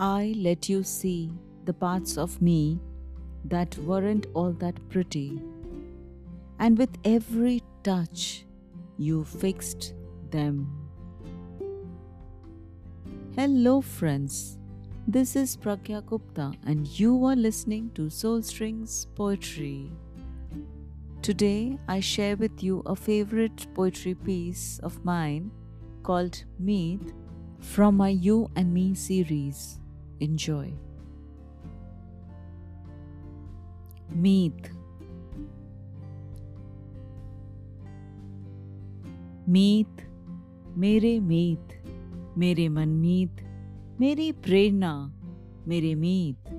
I 0.00 0.32
let 0.36 0.68
you 0.68 0.84
see 0.84 1.32
the 1.64 1.72
parts 1.72 2.16
of 2.16 2.40
me 2.40 2.78
that 3.44 3.76
weren't 3.78 4.28
all 4.32 4.52
that 4.52 4.76
pretty. 4.88 5.42
And 6.60 6.78
with 6.78 6.90
every 7.04 7.64
touch, 7.82 8.46
you 8.96 9.24
fixed 9.24 9.94
them. 10.30 10.70
Hello, 13.34 13.80
friends. 13.80 14.58
This 15.08 15.34
is 15.34 15.56
Pragya 15.56 16.06
Gupta, 16.06 16.52
and 16.64 16.86
you 16.86 17.24
are 17.24 17.34
listening 17.34 17.90
to 17.96 18.08
Soul 18.08 18.42
Strings 18.42 19.08
Poetry. 19.16 19.90
Today, 21.22 21.76
I 21.88 21.98
share 21.98 22.36
with 22.36 22.62
you 22.62 22.84
a 22.86 22.94
favorite 22.94 23.66
poetry 23.74 24.14
piece 24.14 24.78
of 24.80 25.04
mine 25.04 25.50
called 26.04 26.44
Meet 26.60 27.12
from 27.58 27.96
my 27.96 28.10
You 28.10 28.48
and 28.54 28.72
Me 28.72 28.94
series. 28.94 29.80
Enjoy. 30.22 30.68
Meet. 34.16 34.78
मीत 39.48 40.02
मेरे 40.76 41.18
मीत 41.20 41.68
मेरे 42.38 42.68
मनमीत 42.68 43.36
मेरी 44.00 44.32
प्रेरणा. 44.32 45.14
मेरे 45.68 45.94
मीत 45.94 46.50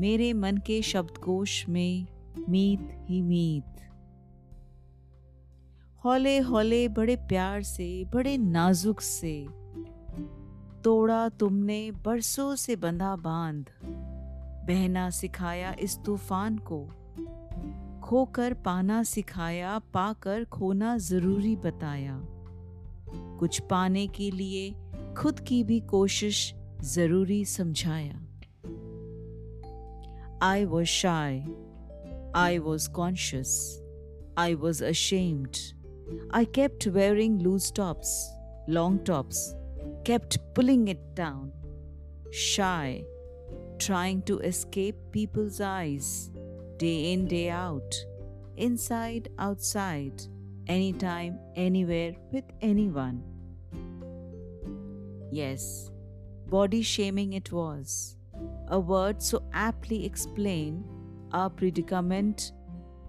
मेरे 0.00 0.32
मन 0.32 0.56
के 0.56 0.82
शब्दकोश 0.82 1.68
में 1.68 2.06
मीत 2.48 2.88
ही 2.92 3.22
मीत 3.22 3.80
हौले 6.04 6.38
हौले 6.38 6.88
बड़े 6.88 7.16
प्यार 7.16 7.62
से, 7.62 8.04
बड़े 8.04 8.38
नाजुक 8.38 9.00
से 9.00 9.46
तोड़ा 10.84 11.28
तुमने 11.28 11.90
बरसों 11.90 12.56
से 12.56 12.76
बंधा 12.76 13.16
बाँध। 13.16 13.66
बहना 14.66 15.10
सिखाया 15.10 15.76
इस 15.80 15.98
तूफ़ान 16.06 16.58
को। 16.58 16.88
खोकर 18.04 18.54
पाना 18.54 19.02
सिखाया, 19.02 19.78
पाकर 19.78 20.44
खोना 20.44 20.96
ज़रूरी 20.98 21.56
बताया। 21.56 22.22
कुछ 23.38 23.60
पाने 23.60 24.06
के 24.06 24.30
लिए 24.30 24.74
खुद 25.18 25.40
की 25.40 25.64
भी 25.64 25.80
कोशिश 25.80 26.54
ज़रूरी 26.82 27.44
समझाया। 27.44 28.24
I 30.42 30.64
was 30.64 30.86
shy 30.86 31.38
I 32.36 32.58
was 32.58 32.90
conscious 32.90 33.82
I 34.38 34.54
was 34.54 34.84
ashamed 34.84 35.56
I 36.34 36.44
kept 36.44 36.88
wearing 36.88 37.42
loose 37.42 37.74
tops 37.74 38.34
long 38.68 39.00
tops 39.06 39.54
kept 40.08 40.38
pulling 40.54 40.88
it 40.88 41.14
down, 41.14 41.52
shy, 42.30 43.04
trying 43.78 44.22
to 44.22 44.38
escape 44.38 44.96
people's 45.12 45.60
eyes, 45.60 46.30
day 46.78 47.12
in, 47.12 47.26
day 47.26 47.50
out, 47.50 47.94
inside, 48.56 49.28
outside, 49.38 50.22
anytime, 50.66 51.38
anywhere, 51.56 52.14
with 52.32 52.44
anyone. 52.62 53.22
Yes, 55.30 55.90
body 56.46 56.80
shaming 56.80 57.34
it 57.34 57.52
was, 57.52 58.16
a 58.68 58.80
word 58.80 59.22
so 59.22 59.42
aptly 59.52 60.06
explained 60.06 60.86
our 61.32 61.50
predicament, 61.50 62.52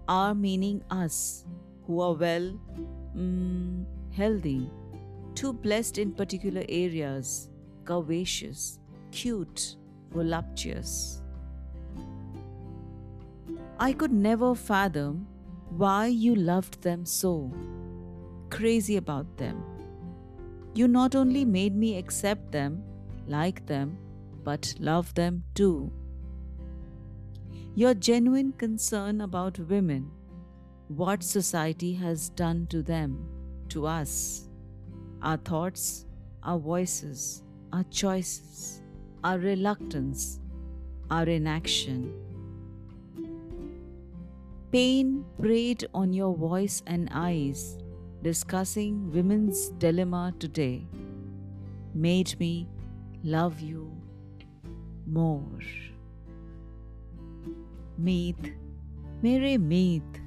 our 0.06 0.34
meaning 0.34 0.84
us, 0.90 1.46
who 1.86 2.02
are 2.02 2.12
well, 2.12 2.60
mm, 3.16 3.86
healthy 4.12 4.70
too 5.40 5.54
blessed 5.54 5.96
in 5.96 6.12
particular 6.12 6.62
areas, 6.68 7.48
curvaceous, 7.84 8.78
cute, 9.10 9.76
voluptuous. 10.10 11.22
I 13.78 13.94
could 13.94 14.12
never 14.12 14.54
fathom 14.54 15.26
why 15.70 16.08
you 16.08 16.34
loved 16.34 16.82
them 16.82 17.06
so, 17.06 17.50
crazy 18.50 18.98
about 18.98 19.38
them. 19.38 19.64
You 20.74 20.88
not 20.88 21.14
only 21.14 21.46
made 21.46 21.74
me 21.74 21.96
accept 21.96 22.52
them, 22.52 22.82
like 23.26 23.64
them, 23.64 23.96
but 24.44 24.74
love 24.78 25.14
them 25.14 25.42
too. 25.54 25.90
Your 27.74 27.94
genuine 27.94 28.52
concern 28.52 29.22
about 29.22 29.58
women, 29.58 30.10
what 30.88 31.22
society 31.22 31.94
has 31.94 32.28
done 32.28 32.66
to 32.66 32.82
them, 32.82 33.26
to 33.70 33.86
us, 33.86 34.49
our 35.22 35.36
thoughts, 35.36 36.06
our 36.42 36.58
voices, 36.58 37.42
our 37.72 37.84
choices, 37.90 38.82
our 39.22 39.38
reluctance, 39.38 40.40
our 41.10 41.24
inaction 41.24 42.12
Pain 44.72 45.24
preyed 45.36 45.84
on 45.92 46.12
your 46.12 46.32
voice 46.36 46.80
and 46.86 47.08
eyes, 47.10 47.76
discussing 48.22 49.10
women's 49.10 49.70
dilemma 49.82 50.32
today, 50.38 50.86
made 51.92 52.38
me 52.38 52.68
love 53.24 53.58
you 53.58 53.90
more. 55.08 55.58
Meet, 57.98 58.54
mere 59.22 59.58
meet, 59.58 60.22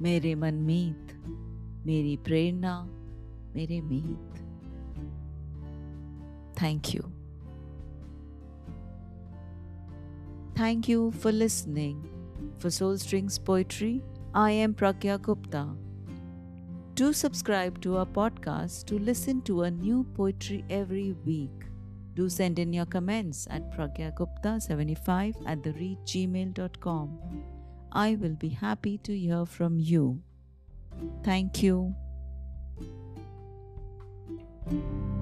mere 0.00 0.34
man 0.34 0.66
meet, 0.66 1.14
meri 1.84 2.18
mere 3.56 3.82
meet. 3.82 4.42
Thank 6.54 6.94
you. 6.94 7.12
Thank 10.54 10.88
you 10.88 11.10
for 11.12 11.32
listening 11.32 12.08
for 12.58 12.70
Soul 12.70 12.96
Strings 12.98 13.38
Poetry, 13.38 14.02
I 14.34 14.50
am 14.52 14.74
Pragya 14.74 15.20
Gupta. 15.20 15.68
Do 16.94 17.12
subscribe 17.12 17.80
to 17.82 17.98
our 17.98 18.06
podcast 18.06 18.86
to 18.86 18.98
listen 18.98 19.42
to 19.42 19.62
a 19.64 19.70
new 19.70 20.04
poetry 20.14 20.64
every 20.70 21.12
week. 21.26 21.66
Do 22.14 22.30
send 22.30 22.58
in 22.58 22.72
your 22.72 22.86
comments 22.86 23.46
at 23.50 23.70
pragyagupta75 23.76 25.34
at 25.46 25.62
the 25.62 25.72
gmail.com. 26.06 27.18
I 27.92 28.14
will 28.14 28.34
be 28.34 28.48
happy 28.48 28.96
to 28.98 29.18
hear 29.18 29.44
from 29.44 29.78
you. 29.78 30.22
Thank 31.22 31.62
you. 34.70 35.15